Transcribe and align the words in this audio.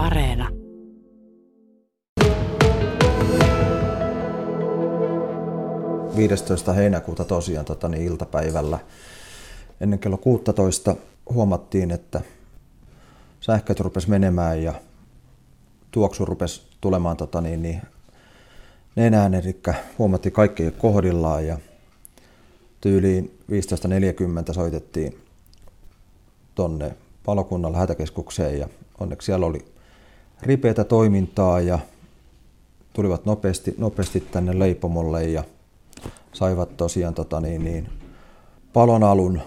Areena.– 0.00 0.48
15. 6.16 6.72
heinäkuuta 6.72 7.24
tosiaan 7.24 7.64
tota, 7.66 7.88
niin 7.88 8.02
iltapäivällä 8.04 8.78
ennen 9.80 9.98
kello 9.98 10.16
16 10.16 10.96
huomattiin, 11.34 11.90
että 11.90 12.20
sähköt 13.40 13.80
rupesi 13.80 14.10
menemään 14.10 14.62
ja 14.62 14.74
tuoksu 15.90 16.24
rupesi 16.24 16.62
tulemaan 16.80 17.16
tota, 17.16 17.40
niin, 17.40 17.62
niin, 17.62 17.82
nenään, 18.96 19.34
eli 19.34 19.60
huomattiin 19.98 20.32
kaikki 20.32 20.70
kohdillaan 20.70 21.46
ja 21.46 21.58
tyyliin 22.80 23.38
15.40 24.48 24.54
soitettiin 24.54 25.18
tonne 26.54 26.96
palokunnan 27.24 27.74
hätäkeskukseen 27.74 28.58
ja 28.58 28.68
onneksi 29.00 29.26
siellä 29.26 29.46
oli 29.46 29.79
ripeätä 30.42 30.84
toimintaa 30.84 31.60
ja 31.60 31.78
tulivat 32.92 33.24
nopeasti, 33.24 33.74
nopeasti 33.78 34.20
tänne 34.20 34.58
leipomolle 34.58 35.24
ja 35.24 35.44
saivat 36.32 36.76
tosiaan 36.76 37.14
tota 37.14 37.40
niin, 37.40 37.64
niin, 37.64 37.88
palon 38.72 39.04
alun 39.04 39.40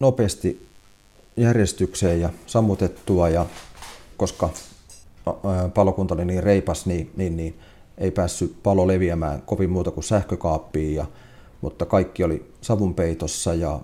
nopeasti 0.00 0.68
järjestykseen 1.36 2.20
ja 2.20 2.30
sammutettua 2.46 3.28
ja 3.28 3.46
koska 4.16 4.50
palokunta 5.74 6.14
oli 6.14 6.24
niin 6.24 6.42
reipas, 6.42 6.86
niin, 6.86 7.10
niin, 7.16 7.36
niin 7.36 7.58
ei 7.98 8.10
päässyt 8.10 8.62
palo 8.62 8.86
leviämään 8.86 9.42
kovin 9.42 9.70
muuta 9.70 9.90
kuin 9.90 10.04
sähkökaappiin, 10.04 10.94
ja, 10.94 11.06
mutta 11.60 11.86
kaikki 11.86 12.24
oli 12.24 12.52
savunpeitossa 12.60 13.54
ja 13.54 13.80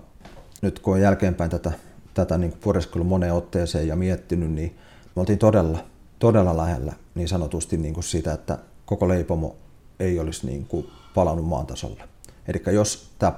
nyt 0.61 0.79
kun 0.79 0.93
on 0.93 1.01
jälkeenpäin 1.01 1.49
tätä, 1.49 1.71
tätä 2.13 2.37
niin 2.37 2.53
pureskellut 2.61 3.07
moneen 3.07 3.33
otteeseen 3.33 3.87
ja 3.87 3.95
miettinyt, 3.95 4.51
niin 4.51 4.75
me 5.15 5.19
oltiin 5.19 5.39
todella, 5.39 5.79
todella 6.19 6.57
lähellä 6.57 6.93
niin 7.15 7.27
sanotusti 7.27 7.77
niin 7.77 7.93
kuin 7.93 8.03
sitä, 8.03 8.33
että 8.33 8.57
koko 8.85 9.07
leipomo 9.07 9.55
ei 9.99 10.19
olisi 10.19 10.45
niin 10.45 10.65
kuin 10.65 10.87
palannut 11.15 11.45
maan 11.45 11.65
tasolle. 11.65 12.03
Eli 12.47 12.75
jos 12.75 13.09
tämä 13.19 13.33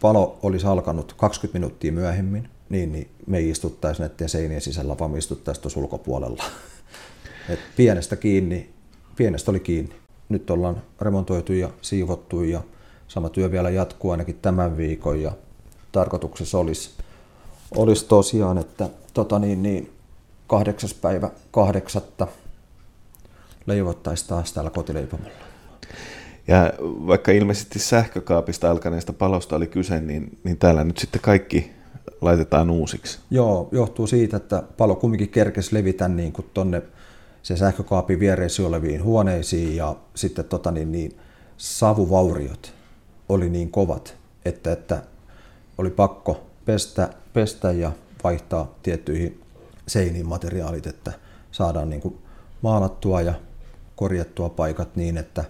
palo 0.00 0.38
olisi 0.42 0.66
alkanut 0.66 1.12
20 1.12 1.58
minuuttia 1.58 1.92
myöhemmin, 1.92 2.48
niin, 2.68 2.92
niin 2.92 3.10
me 3.26 3.38
ei 3.38 3.50
istuttaisi 3.50 4.02
näiden 4.02 4.28
seinien 4.28 4.60
sisällä, 4.60 4.98
vaan 4.98 5.10
me 5.10 5.18
istuttaisiin 5.18 5.62
tuossa 5.62 5.80
ulkopuolella. 5.80 6.44
Et 7.48 7.58
pienestä 7.76 8.16
kiinni, 8.16 8.70
pienestä 9.16 9.50
oli 9.50 9.60
kiinni. 9.60 9.94
Nyt 10.28 10.50
ollaan 10.50 10.82
remontoitu 11.00 11.52
ja 11.52 11.70
siivottu 11.82 12.42
ja 12.42 12.62
sama 13.08 13.28
työ 13.28 13.50
vielä 13.50 13.70
jatkuu 13.70 14.10
ainakin 14.10 14.38
tämän 14.42 14.76
viikon 14.76 15.22
ja 15.22 15.32
tarkoituksessa 15.92 16.58
olisi, 16.58 16.90
olisi 17.76 18.06
tosiaan, 18.06 18.58
että 18.58 18.88
tota 19.14 19.38
niin, 19.38 19.62
niin, 19.62 19.93
kahdeksas 20.46 20.94
päivä 20.94 21.30
kahdeksatta 21.50 22.26
leivottaisiin 23.66 24.28
taas 24.28 24.52
täällä 24.52 24.70
kotileipomolla. 24.70 25.44
Ja 26.48 26.72
vaikka 26.80 27.32
ilmeisesti 27.32 27.78
sähkökaapista 27.78 28.70
alkaneesta 28.70 29.12
palosta 29.12 29.56
oli 29.56 29.66
kyse, 29.66 30.00
niin, 30.00 30.38
niin 30.44 30.58
täällä 30.58 30.84
nyt 30.84 30.98
sitten 30.98 31.20
kaikki 31.20 31.72
laitetaan 32.20 32.70
uusiksi. 32.70 33.18
Joo, 33.30 33.68
johtuu 33.72 34.06
siitä, 34.06 34.36
että 34.36 34.62
palo 34.76 34.94
kumminkin 34.94 35.28
kerkesi 35.28 35.74
levitä 35.74 36.08
niin 36.08 36.32
kuin 36.32 36.46
tonne 36.54 36.82
se 37.42 37.56
sähkökaapin 37.56 38.20
viereissä 38.20 38.66
oleviin 38.66 39.04
huoneisiin 39.04 39.76
ja 39.76 39.96
sitten 40.14 40.44
tota 40.44 40.70
niin, 40.70 40.92
niin, 40.92 41.16
savuvauriot 41.56 42.74
oli 43.28 43.50
niin 43.50 43.70
kovat, 43.70 44.16
että, 44.44 44.72
että 44.72 45.02
oli 45.78 45.90
pakko 45.90 46.46
pestä, 46.64 47.08
pestä 47.32 47.72
ja 47.72 47.92
vaihtaa 48.24 48.74
tiettyihin 48.82 49.43
seiniin 49.86 50.26
materiaalit, 50.26 50.86
että 50.86 51.12
saadaan 51.52 51.90
niin 51.90 52.00
kuin 52.00 52.18
maalattua 52.62 53.20
ja 53.20 53.34
korjattua 53.96 54.48
paikat 54.48 54.96
niin, 54.96 55.18
että 55.18 55.44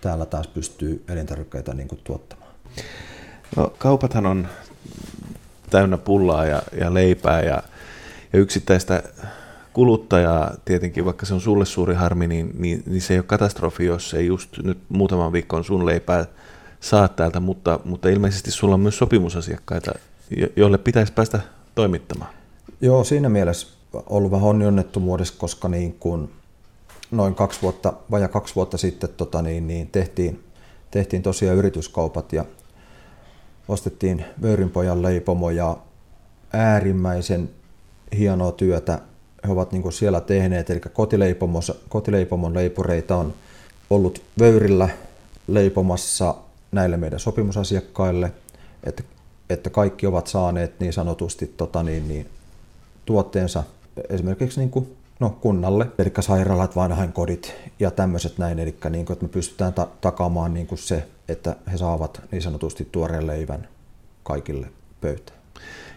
täällä 0.00 0.26
taas 0.26 0.46
pystyy 0.46 1.04
elintarvikkeita 1.08 1.74
niin 1.74 1.88
kuin 1.88 2.00
tuottamaan. 2.04 2.52
No, 3.56 3.72
kaupathan 3.78 4.26
on 4.26 4.48
täynnä 5.70 5.98
pullaa 5.98 6.44
ja, 6.44 6.62
ja 6.80 6.94
leipää 6.94 7.42
ja, 7.42 7.62
ja 8.32 8.38
yksittäistä 8.38 9.02
kuluttajaa 9.72 10.54
tietenkin, 10.64 11.04
vaikka 11.04 11.26
se 11.26 11.34
on 11.34 11.40
sulle 11.40 11.64
suuri 11.64 11.94
harmi, 11.94 12.26
niin, 12.26 12.50
niin, 12.58 12.82
niin 12.86 13.02
se 13.02 13.14
ei 13.14 13.18
ole 13.18 13.24
katastrofi, 13.26 13.84
jos 13.84 14.14
ei 14.14 14.26
just 14.26 14.58
nyt 14.62 14.78
muutaman 14.88 15.32
viikon 15.32 15.64
sun 15.64 15.86
leipää 15.86 16.26
saa 16.80 17.08
täältä, 17.08 17.40
mutta, 17.40 17.80
mutta 17.84 18.08
ilmeisesti 18.08 18.50
sulla 18.50 18.74
on 18.74 18.80
myös 18.80 18.98
sopimusasiakkaita, 18.98 19.92
joille 20.56 20.78
pitäisi 20.78 21.12
päästä 21.12 21.40
toimittamaan. 21.74 22.41
Joo, 22.80 23.04
siinä 23.04 23.28
mielessä 23.28 23.66
ollut 24.06 24.30
vähän 24.30 24.48
onnettomuudessa, 24.48 25.34
koska 25.38 25.68
niin 25.68 25.92
kun 26.00 26.30
noin 27.10 27.34
kaksi 27.34 27.62
vuotta, 27.62 27.92
vajaa 28.10 28.28
kaksi 28.28 28.54
vuotta 28.54 28.78
sitten 28.78 29.10
tota 29.16 29.42
niin, 29.42 29.66
niin 29.66 29.88
tehtiin, 29.88 30.44
tehtiin 30.90 31.22
tosiaan 31.22 31.58
yrityskaupat 31.58 32.32
ja 32.32 32.44
ostettiin 33.68 34.24
Vöyrinpojan 34.42 35.02
leipomo 35.02 35.50
ja 35.50 35.76
äärimmäisen 36.52 37.50
hienoa 38.16 38.52
työtä. 38.52 38.98
He 39.46 39.52
ovat 39.52 39.72
niin 39.72 39.92
siellä 39.92 40.20
tehneet, 40.20 40.70
eli 40.70 40.80
kotileipomon 41.88 42.54
leipureita 42.54 43.16
on 43.16 43.34
ollut 43.90 44.22
Vöyrillä 44.38 44.88
leipomassa 45.48 46.34
näille 46.72 46.96
meidän 46.96 47.20
sopimusasiakkaille, 47.20 48.32
että, 48.84 49.02
että 49.50 49.70
kaikki 49.70 50.06
ovat 50.06 50.26
saaneet 50.26 50.80
niin 50.80 50.92
sanotusti 50.92 51.46
tota 51.46 51.82
niin, 51.82 52.08
niin, 52.08 52.26
tuotteensa 53.04 53.62
esimerkiksi 54.08 54.60
niin 54.60 54.70
kuin, 54.70 54.96
no, 55.20 55.30
kunnalle, 55.40 55.86
eli 55.98 56.12
sairaalat, 56.20 56.76
vanhainkodit 56.76 57.54
ja 57.80 57.90
tämmöiset 57.90 58.38
näin, 58.38 58.58
eli 58.58 58.76
niin 58.90 59.06
kuin, 59.06 59.14
että 59.14 59.24
me 59.24 59.28
pystytään 59.28 59.72
ta- 59.72 59.88
takaamaan 60.00 60.54
niin 60.54 60.66
kuin 60.66 60.78
se, 60.78 61.08
että 61.28 61.56
he 61.72 61.76
saavat 61.76 62.22
niin 62.30 62.42
sanotusti 62.42 62.88
tuoreen 62.92 63.26
leivän 63.26 63.68
kaikille 64.22 64.66
pöytään. 65.00 65.38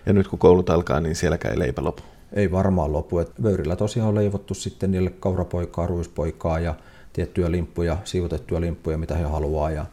Ja 0.05 0.13
nyt 0.13 0.27
kun 0.27 0.39
koulut 0.39 0.69
alkaa, 0.69 0.99
niin 0.99 1.15
sielläkään 1.15 1.53
ei 1.53 1.59
leipä 1.59 1.83
lopu 1.83 2.01
ei 2.35 2.51
varmaan 2.51 2.93
lopu. 2.93 3.19
Et 3.19 3.43
Vöyrillä 3.43 3.75
tosiaan 3.75 4.09
on 4.09 4.15
leivottu 4.15 4.53
sitten 4.53 4.91
niille 4.91 5.09
kaurapoikaa, 5.09 5.87
ruispoikaa 5.87 6.59
ja 6.59 6.75
tiettyjä 7.13 7.51
limppuja, 7.51 7.97
siivotettuja 8.03 8.61
limppuja, 8.61 8.97
mitä 8.97 9.15
he 9.15 9.23
haluaa. 9.23 9.71
Ja, 9.71 9.85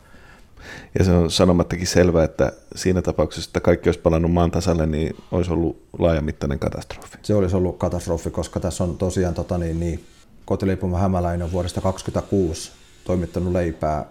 ja 0.98 1.04
se 1.04 1.12
on 1.12 1.30
sanomattakin 1.30 1.86
selvää, 1.86 2.24
että 2.24 2.52
siinä 2.76 3.02
tapauksessa, 3.02 3.48
että 3.48 3.60
kaikki 3.60 3.88
olisi 3.88 4.00
palannut 4.00 4.32
maan 4.32 4.50
tasalle, 4.50 4.86
niin 4.86 5.16
olisi 5.32 5.52
ollut 5.52 5.82
laajamittainen 5.98 6.58
katastrofi. 6.58 7.18
Se 7.22 7.34
olisi 7.34 7.56
ollut 7.56 7.78
katastrofi, 7.78 8.30
koska 8.30 8.60
tässä 8.60 8.84
on 8.84 8.98
tosiaan 8.98 9.34
tota 9.34 9.58
niin, 9.58 9.80
niin, 9.80 10.04
kotileipoma 10.44 10.98
Hämäläinen 10.98 11.52
vuodesta 11.52 11.80
2026 11.80 12.72
toimittanut 13.04 13.52
leipää 13.52 14.04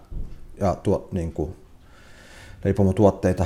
ja 0.59 0.75
tuo, 0.75 1.09
niin 1.11 1.34
kuin, 1.34 1.56
leipomotuotteita 2.63 3.45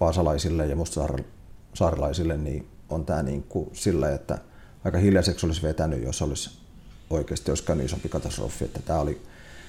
vaasalaisille 0.00 0.66
ja 0.66 0.76
mustasaarelaisille, 0.76 2.36
niin 2.36 2.66
on 2.90 3.06
tämä 3.06 3.22
niin 3.22 3.42
kuin 3.42 3.70
sillä, 3.72 4.14
että 4.14 4.38
aika 4.84 4.98
hiljaiseksi 4.98 5.46
olisi 5.46 5.62
vetänyt, 5.62 6.02
jos 6.02 6.22
olisi 6.22 6.50
oikeasti 7.10 7.50
olisi 7.50 7.64
niin 7.68 7.84
isompi 7.84 8.08
katastrofi. 8.08 8.64
Että 8.64 8.80
tämä 8.84 8.98
oli 8.98 9.22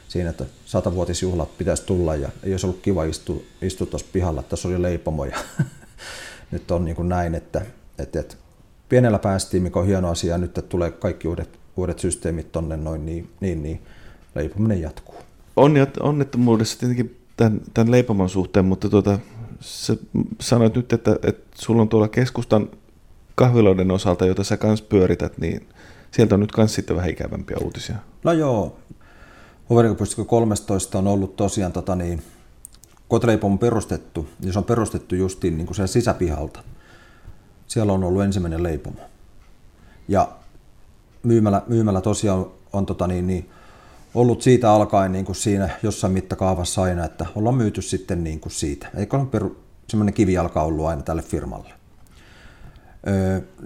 siinä, 0.08 0.30
että 0.30 0.46
satavuotisjuhlat 0.66 1.58
pitäisi 1.58 1.84
tulla 1.86 2.16
ja 2.16 2.30
ei 2.44 2.54
olisi 2.54 2.66
ollut 2.66 2.82
kiva 2.82 3.04
istua, 3.04 3.42
istua 3.62 3.88
tuossa 3.88 4.08
pihalla, 4.14 4.44
tässä 4.44 4.68
oli 4.68 4.82
leipomo 4.82 5.26
ja 5.26 5.38
nyt 6.52 6.72
on 6.72 6.86
niin 6.86 6.96
kuin 6.96 7.10
näin, 7.10 7.36
että, 7.36 7.66
että, 8.00 8.20
että 8.20 8.36
pienellä 8.90 9.20
päästiin, 9.20 9.64
mikä 9.64 9.80
on 9.80 9.88
hieno 9.88 10.10
asia, 10.10 10.38
nyt 10.38 10.58
että 10.58 10.70
tulee 10.70 10.92
kaikki 10.92 11.28
uudet, 11.28 11.60
uudet 11.78 12.00
systeemit 12.00 12.52
tonne 12.52 12.78
noin, 12.78 13.06
niin, 13.06 13.30
niin, 13.40 13.64
niin 13.64 13.82
leipominen 14.36 14.82
jatkuu. 14.82 15.16
onnettomuudessa 16.00 16.80
tietenkin 16.80 17.20
tämän, 17.38 17.62
tämän 17.74 17.92
leipomon 17.92 18.30
suhteen, 18.30 18.66
mutta 18.66 18.90
tuota, 18.90 19.20
sä 19.60 19.98
sanoit 20.42 20.76
nyt, 20.76 20.94
että, 20.94 21.16
että 21.24 21.58
sulla 21.62 21.82
on 21.82 21.90
tuolla 21.90 22.08
keskustan 22.08 22.70
kahviloiden 23.36 23.92
osalta, 23.92 24.26
joita 24.26 24.44
sä 24.44 24.58
kans 24.58 24.82
pyörität, 24.82 25.38
niin 25.38 25.68
sieltä 26.12 26.36
on 26.36 26.42
nyt 26.42 26.52
kans 26.52 26.76
sitten 26.76 26.96
vähän 26.96 27.10
ikävämpiä 27.10 27.58
uutisia. 27.62 27.96
No 28.24 28.32
joo, 28.32 28.78
Huverikopustiko 29.70 30.26
13 30.26 30.98
on 30.98 31.08
ollut 31.08 31.36
tosiaan 31.36 31.72
tota 31.72 31.96
niin, 31.96 32.24
kotileipomon 33.08 33.60
perustettu, 33.60 34.28
ja 34.40 34.54
se 34.54 34.60
on 34.60 34.66
perustettu 34.66 35.16
justiin 35.16 35.58
niin 35.58 35.68
kuin 35.68 35.88
sisäpihalta. 35.88 36.64
Siellä 37.68 37.94
on 37.94 38.04
ollut 38.04 38.24
ensimmäinen 38.24 38.64
leipomo. 38.64 39.00
Ja 40.08 40.30
myymällä, 41.24 41.62
myymällä 41.68 42.02
tosiaan 42.02 42.40
on, 42.40 42.52
on 42.74 42.86
tota 42.86 43.08
niin, 43.08 43.28
niin, 43.28 43.50
ollut 44.14 44.42
siitä 44.42 44.72
alkaen 44.72 45.12
niin 45.12 45.26
kuin 45.26 45.36
siinä 45.36 45.70
jossain 45.84 46.14
mittakaavassa 46.14 46.82
aina, 46.82 47.06
että 47.06 47.26
ollaan 47.36 47.56
myyty 47.56 47.82
sitten 47.82 48.24
niin 48.24 48.40
kuin 48.40 48.54
siitä. 48.54 48.88
Eikö 48.96 49.18
ole 49.18 49.26
peru, 49.26 49.58
semmoinen 49.88 50.14
kivijalka 50.14 50.62
ollut 50.62 50.86
aina 50.86 51.02
tälle 51.02 51.22
firmalle 51.22 51.70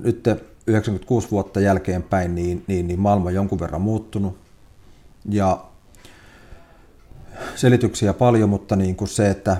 nyt 0.04 0.28
96 0.68 1.32
vuotta 1.32 1.60
jälkeenpäin 1.60 2.36
niin, 2.36 2.64
niin, 2.68 2.88
niin 2.88 3.00
maailma 3.00 3.28
on 3.28 3.34
jonkun 3.34 3.60
verran 3.60 3.82
muuttunut 3.82 4.38
ja 5.30 5.66
selityksiä 7.56 8.14
paljon, 8.14 8.50
mutta 8.50 8.76
niin 8.76 8.96
kuin 8.96 9.08
se, 9.08 9.30
että 9.30 9.58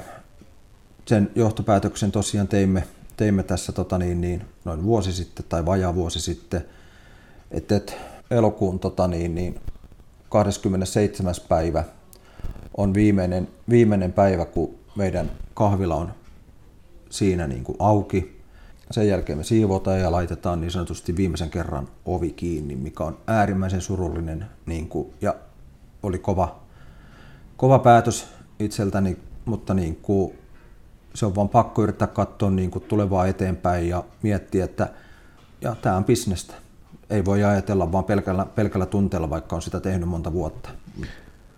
sen 1.06 1.32
johtopäätöksen 1.36 2.12
tosiaan 2.12 2.48
teimme, 2.48 2.84
teimme 3.18 3.44
tässä 3.44 3.72
tota 3.72 3.98
niin, 3.98 4.22
niin, 4.22 4.46
noin 4.66 4.84
vuosi 4.84 5.14
sitten 5.14 5.46
tai 5.50 5.66
vajaa 5.66 5.96
vuosi 5.96 6.20
sitten, 6.20 6.66
että, 7.52 7.76
että 7.76 7.94
elokuun 8.32 8.80
tota 8.80 9.08
niin, 9.08 9.36
niin 9.36 9.60
27. 10.30 11.34
päivä 11.50 11.84
on 12.78 12.94
viimeinen, 12.94 13.48
viimeinen 13.70 14.14
päivä, 14.14 14.46
kun 14.46 14.76
meidän 14.96 15.32
kahvila 15.54 15.96
on 15.96 16.14
siinä 17.10 17.48
niin 17.48 17.64
kuin 17.64 17.76
auki. 17.80 18.40
Sen 18.92 19.08
jälkeen 19.08 19.38
me 19.38 19.44
siivotaan 19.44 20.00
ja 20.00 20.12
laitetaan 20.12 20.62
niin 20.62 20.72
sanotusti 20.72 21.16
viimeisen 21.16 21.50
kerran 21.50 21.88
ovi 22.06 22.32
kiinni, 22.32 22.76
mikä 22.76 23.04
on 23.04 23.18
äärimmäisen 23.28 23.82
surullinen 23.82 24.46
niin 24.66 24.90
kuin, 24.90 25.14
ja 25.22 25.36
oli 26.04 26.20
kova, 26.20 26.60
kova 27.60 27.80
päätös 27.80 28.28
itseltäni, 28.60 29.18
mutta 29.46 29.74
niin 29.74 29.96
kuin, 29.96 30.34
se 31.14 31.26
on 31.26 31.36
vaan 31.36 31.50
pakko 31.50 31.84
yrittää 31.84 32.08
katsoa 32.08 32.50
niin 32.50 32.72
kuin 32.72 32.84
tulevaa 32.88 33.28
eteenpäin 33.28 33.90
ja 33.90 34.04
miettiä, 34.22 34.66
että 34.66 34.90
ja 35.62 35.76
tämä 35.82 35.98
on 35.98 36.06
bisnestä. 36.06 36.54
Ei 37.10 37.26
voi 37.26 37.44
ajatella 37.44 37.92
vaan 37.92 38.04
pelkällä, 38.04 38.46
pelkällä 38.46 38.86
tunteella, 38.86 39.30
vaikka 39.30 39.56
on 39.56 39.62
sitä 39.62 39.80
tehnyt 39.80 40.10
monta 40.10 40.34
vuotta. 40.34 40.70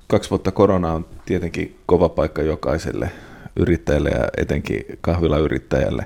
Kaksi 0.07 0.30
vuotta 0.30 0.51
korona 0.51 0.94
on 0.94 1.06
tietenkin 1.25 1.80
kova 1.86 2.09
paikka 2.09 2.42
jokaiselle 2.42 3.12
yrittäjälle 3.56 4.09
ja 4.09 4.27
etenkin 4.38 4.86
kahvilayrittäjälle. 5.01 6.06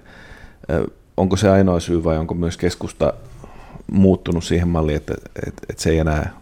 Onko 1.17 1.37
se 1.37 1.49
ainoa 1.49 1.79
syy 1.79 2.03
vai 2.03 2.17
onko 2.17 2.33
myös 2.33 2.57
keskusta 2.57 3.13
muuttunut 3.91 4.43
siihen 4.43 4.67
malliin, 4.67 4.97
että, 4.97 5.13
että, 5.47 5.61
että 5.69 5.83
se 5.83 5.89
ei 5.89 5.99
enää 5.99 6.33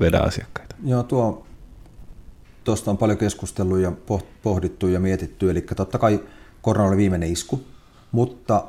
vedä 0.00 0.18
asiakkaita? 0.18 0.74
Joo, 0.84 1.02
tuo, 1.02 1.46
tuosta 2.64 2.90
on 2.90 2.98
paljon 2.98 3.18
keskusteltu 3.18 3.76
ja 3.76 3.92
pohdittu 4.42 4.88
ja 4.88 5.00
mietitty. 5.00 5.50
Eli 5.50 5.60
totta 5.76 5.98
kai 5.98 6.20
korona 6.62 6.88
oli 6.88 6.96
viimeinen 6.96 7.32
isku, 7.32 7.62
mutta 8.12 8.64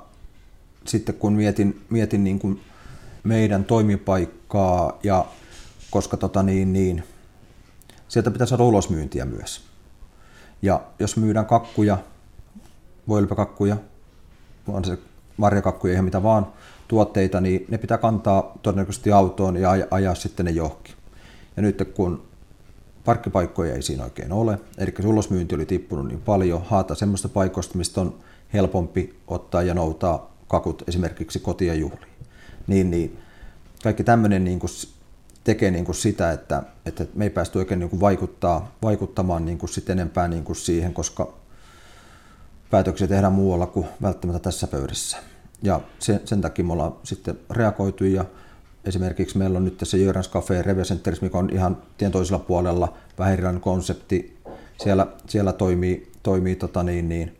sitten 0.86 1.16
kun 1.16 1.34
mietin, 1.34 1.82
mietin 1.90 2.24
niin 2.24 2.40
kuin 2.40 2.62
meidän 3.24 3.66
toimipaikkaa 3.66 5.00
ja 5.04 5.26
koska 5.92 6.18
tota 6.18 6.44
niin, 6.44 6.74
niin, 6.74 7.04
sieltä 8.08 8.32
pitää 8.32 8.48
saada 8.48 8.64
ulosmyyntiä 8.64 9.26
myös. 9.26 9.62
Ja 10.62 10.82
jos 11.00 11.18
myydään 11.18 11.46
kakkuja, 11.46 11.98
voilepäkakkuja, 13.08 13.78
on 14.68 14.86
se 14.86 14.98
marjakakkuja 15.38 15.94
ja 15.94 16.04
mitä 16.04 16.24
vaan, 16.24 16.48
tuotteita, 16.88 17.42
niin 17.42 17.66
ne 17.70 17.78
pitää 17.78 17.98
kantaa 17.98 18.58
todennäköisesti 18.62 19.12
autoon 19.12 19.58
ja 19.58 19.72
ajaa 19.92 20.16
sitten 20.16 20.46
ne 20.46 20.52
johonkin. 20.52 20.96
Ja 21.56 21.62
nyt 21.62 21.92
kun 21.94 22.24
parkkipaikkoja 23.06 23.74
ei 23.74 23.82
siinä 23.82 24.04
oikein 24.04 24.32
ole, 24.32 24.60
eli 24.78 24.94
ulosmyynti 25.06 25.56
oli 25.56 25.66
tippunut 25.66 26.08
niin 26.08 26.22
paljon, 26.22 26.64
haata 26.66 26.96
semmoista 26.96 27.30
paikoista, 27.30 27.78
mistä 27.78 28.02
on 28.02 28.16
helpompi 28.54 29.16
ottaa 29.28 29.62
ja 29.62 29.74
noutaa 29.74 30.36
kakut 30.48 30.84
esimerkiksi 30.88 31.40
kotia 31.40 31.74
juhliin. 31.74 32.12
Niin, 32.68 32.92
niin 32.92 33.18
kaikki 33.84 34.04
tämmöinen 34.04 34.44
niin 34.44 34.60
kuin 34.60 34.70
tekee 35.44 35.72
niin 35.72 35.86
kuin 35.86 35.96
sitä, 35.96 36.32
että, 36.32 36.64
että 36.86 37.06
me 37.14 37.26
ei 37.26 37.30
päästy 37.30 37.60
oikein 37.60 37.80
niin 37.80 37.90
kuin 37.90 38.00
vaikuttaa, 38.00 38.76
vaikuttamaan 38.82 39.46
niin 39.46 39.58
kuin 39.58 39.70
sit 39.70 39.90
enempää 39.90 40.28
niin 40.28 40.44
kuin 40.44 40.56
siihen, 40.56 40.94
koska 40.94 41.34
päätöksiä 42.72 43.08
tehdään 43.08 43.34
muualla 43.34 43.66
kuin 43.66 43.88
välttämättä 44.02 44.40
tässä 44.40 44.68
pöydässä. 44.68 45.18
Ja 45.64 45.82
sen, 46.00 46.22
sen 46.26 46.42
takia 46.42 46.66
me 46.66 46.74
ollaan 46.74 46.96
sitten 47.04 47.40
reagoitu 47.50 48.06
ja 48.06 48.26
esimerkiksi 48.86 49.38
meillä 49.38 49.58
on 49.58 49.66
nyt 49.66 49.78
tässä 49.78 49.98
Jörans 49.98 50.30
Cafe 50.30 50.62
Reve 50.62 50.84
Centers, 50.84 51.22
mikä 51.22 51.38
on 51.38 51.50
ihan 51.54 51.78
tien 51.98 52.12
toisella 52.12 52.40
puolella, 52.40 52.94
vähän 53.20 53.34
erilainen 53.34 53.62
konsepti. 53.62 54.38
Siellä, 54.84 55.08
siellä 55.28 55.54
toimii, 55.54 56.12
toimii 56.24 56.56
tota 56.56 56.84
niin, 56.84 57.10
niin, 57.10 57.38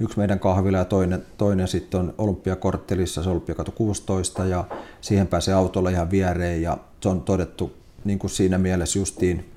yksi 0.00 0.18
meidän 0.18 0.38
kahvila 0.38 0.78
ja 0.78 0.84
toinen, 0.84 1.22
toinen 1.38 1.68
sitten 1.68 2.00
on 2.00 2.14
Olympiakorttelissa, 2.18 3.22
se 3.22 3.28
on 3.28 3.32
Olympiakatu 3.32 3.72
16 3.72 4.44
ja 4.44 4.64
siihen 5.00 5.26
pääsee 5.26 5.54
autolla 5.54 5.90
ihan 5.90 6.10
viereen 6.10 6.62
ja 6.62 6.78
se 7.00 7.08
on 7.08 7.22
todettu 7.22 7.72
niin 8.04 8.18
kuin 8.18 8.30
siinä 8.30 8.58
mielessä 8.58 8.98
justiin 8.98 9.52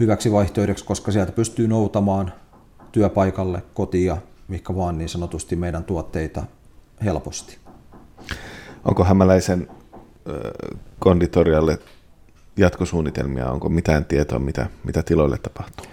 hyväksi 0.00 0.32
vaihtoehdoksi, 0.32 0.84
koska 0.84 1.12
sieltä 1.12 1.32
pystyy 1.32 1.68
noutamaan 1.68 2.32
työpaikalle, 2.92 3.62
kotia, 3.74 4.16
mikä 4.48 4.76
vaan 4.76 4.98
niin 4.98 5.08
sanotusti 5.08 5.56
meidän 5.56 5.84
tuotteita 5.84 6.44
helposti. 7.04 7.58
Onko 8.84 9.04
Hämäläisen 9.04 9.68
konditorialle 10.98 11.78
jatkosuunnitelmia? 12.56 13.50
Onko 13.50 13.68
mitään 13.68 14.04
tietoa, 14.04 14.38
mitä, 14.38 14.66
mitä 14.84 15.02
tiloille 15.02 15.38
tapahtuu? 15.38 15.86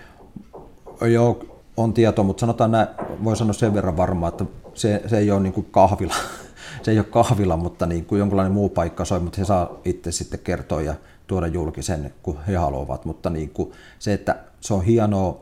Joo, 1.12 1.46
on 1.78 1.94
tieto, 1.94 2.24
mutta 2.24 2.42
sanotaan 2.42 2.72
näin, 2.72 2.88
voi 3.24 3.38
sanoa 3.38 3.54
sen 3.54 3.74
verran 3.74 3.98
varmaan, 3.98 4.32
että 4.32 4.46
se, 4.74 5.02
se 5.08 5.18
ei 5.18 5.32
ole 5.32 5.40
niin 5.40 5.54
kuin 5.54 5.68
kahvila. 5.72 6.16
se 6.84 6.92
ei 6.92 7.00
ole 7.00 7.06
kahvila, 7.06 7.58
mutta 7.58 7.86
niin 7.86 8.06
kuin 8.06 8.20
jonkinlainen 8.20 8.54
muu 8.54 8.70
paikka 8.70 9.06
soi, 9.06 9.20
mutta 9.20 9.42
he 9.42 9.46
saa 9.46 9.80
itse 9.86 10.12
sitten 10.12 10.40
kertoa 10.40 10.82
ja 10.82 10.96
tuoda 11.28 11.48
julkisen, 11.48 12.14
kun 12.24 12.40
he 12.48 12.56
haluavat. 12.56 13.06
Mutta 13.06 13.30
niin 13.30 13.50
kuin 13.50 13.72
se, 14.00 14.14
että 14.14 14.36
se 14.62 14.74
on 14.74 14.84
hienoa, 14.84 15.40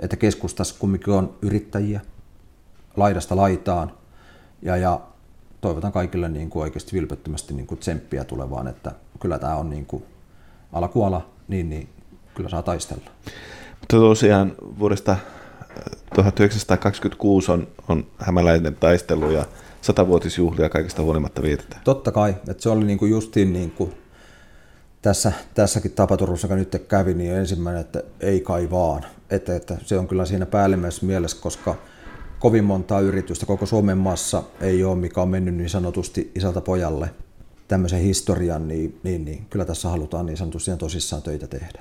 että 0.00 0.16
keskustassa 0.16 0.74
kumminkin 0.78 1.14
on 1.14 1.34
yrittäjiä 1.42 2.00
laidasta 2.96 3.36
laitaan 3.36 3.92
ja, 4.62 4.76
ja 4.76 5.00
toivotan 5.60 5.92
kaikille 5.92 6.28
niin 6.28 6.50
kuin 6.50 6.62
oikeasti 6.62 6.92
vilpettömästi 6.92 7.54
niin 7.54 7.66
kuin 7.66 7.78
tsemppiä 7.78 8.24
tulevaan, 8.24 8.68
että 8.68 8.92
kyllä 9.20 9.38
tämä 9.38 9.56
on 9.56 9.70
niin 9.70 9.86
kuin 9.86 10.04
alakuala, 10.72 11.30
niin, 11.48 11.70
niin 11.70 11.88
kyllä 12.34 12.50
saa 12.50 12.62
taistella. 12.62 13.10
Mutta 13.80 13.96
tosiaan 13.96 14.52
vuodesta 14.78 15.16
1926 16.14 17.52
on, 17.52 17.68
on 17.88 18.06
hämäläinen 18.18 18.76
taistelu 18.76 19.30
ja 19.30 19.44
satavuotisjuhlia 19.80 20.68
kaikista 20.68 21.02
huolimatta 21.02 21.42
vietetään. 21.42 21.82
Totta 21.84 22.12
kai, 22.12 22.30
että 22.30 22.62
se 22.62 22.68
oli 22.68 22.84
niin 22.84 22.98
kuin 22.98 23.10
justiin 23.10 23.52
niin 23.52 23.70
kuin 23.70 23.94
tässä, 25.02 25.32
tässäkin 25.54 25.92
tapaturmassa, 25.92 26.46
joka 26.46 26.56
nyt 26.56 26.82
kävi, 26.88 27.14
niin 27.14 27.34
ensimmäinen, 27.34 27.80
että 27.80 28.02
ei 28.20 28.40
kai 28.40 28.70
vaan. 28.70 29.04
Että, 29.30 29.56
että 29.56 29.76
se 29.84 29.98
on 29.98 30.08
kyllä 30.08 30.24
siinä 30.24 30.46
päällimmäisessä 30.46 31.06
mielessä, 31.06 31.36
koska 31.40 31.74
kovin 32.40 32.64
montaa 32.64 33.00
yritystä 33.00 33.46
koko 33.46 33.66
Suomen 33.66 33.98
maassa 33.98 34.42
ei 34.60 34.84
ole, 34.84 34.96
mikä 34.96 35.22
on 35.22 35.28
mennyt 35.28 35.54
niin 35.54 35.70
sanotusti 35.70 36.30
isältä 36.34 36.60
pojalle 36.60 37.10
tämmöisen 37.68 38.00
historian, 38.00 38.68
niin, 38.68 39.00
niin, 39.02 39.24
niin 39.24 39.46
kyllä 39.50 39.64
tässä 39.64 39.88
halutaan 39.88 40.26
niin 40.26 40.36
sanotusti 40.36 40.70
tosissaan 40.78 41.22
töitä 41.22 41.46
tehdä. 41.46 41.80